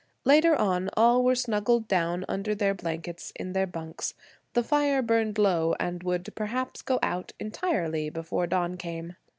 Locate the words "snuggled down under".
1.35-2.55